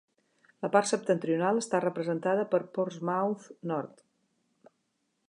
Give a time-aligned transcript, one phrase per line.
[0.65, 4.03] La part septentrional està representada per Portsmouth North.